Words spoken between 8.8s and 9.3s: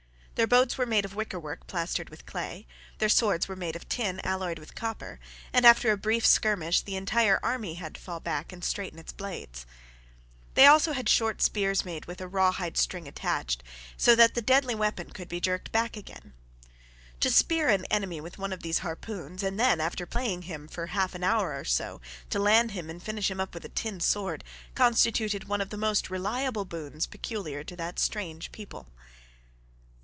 its